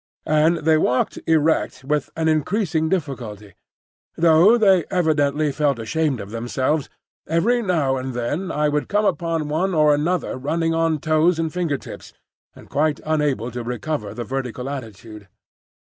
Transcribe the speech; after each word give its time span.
And 0.25 0.65
they 0.65 0.79
walked 0.79 1.19
erect 1.27 1.83
with 1.83 2.09
an 2.15 2.27
increasing 2.27 2.89
difficulty. 2.89 3.53
Though 4.17 4.57
they 4.57 4.83
evidently 4.89 5.51
felt 5.51 5.77
ashamed 5.77 6.19
of 6.19 6.31
themselves, 6.31 6.89
every 7.27 7.61
now 7.61 7.97
and 7.97 8.15
then 8.15 8.51
I 8.51 8.67
would 8.67 8.89
come 8.89 9.05
upon 9.05 9.47
one 9.47 9.75
or 9.75 9.93
another 9.93 10.37
running 10.37 10.73
on 10.73 10.97
toes 10.97 11.37
and 11.37 11.53
finger 11.53 11.77
tips, 11.77 12.13
and 12.55 12.67
quite 12.67 12.99
unable 13.05 13.51
to 13.51 13.61
recover 13.61 14.15
the 14.15 14.23
vertical 14.23 14.71
attitude. 14.71 15.27